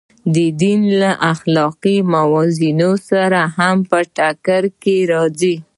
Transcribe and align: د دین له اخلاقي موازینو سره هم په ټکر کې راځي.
د 0.35 0.37
دین 0.61 0.81
له 1.01 1.11
اخلاقي 1.33 1.97
موازینو 2.13 2.91
سره 3.09 3.41
هم 3.57 3.77
په 3.89 3.97
ټکر 4.15 4.63
کې 4.81 4.95
راځي. 5.11 5.55